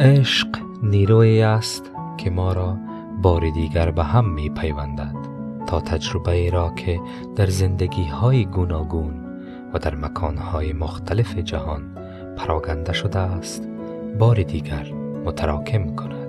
[0.00, 0.48] عشق
[0.82, 2.78] نیرویی است که ما را
[3.22, 5.14] بار دیگر به هم می پیوندد
[5.66, 7.00] تا تجربه ای را که
[7.36, 9.14] در زندگی های گوناگون
[9.74, 11.82] و در مکان های مختلف جهان
[12.36, 13.68] پراگنده شده است
[14.18, 14.92] بار دیگر
[15.24, 16.23] متراکم کند.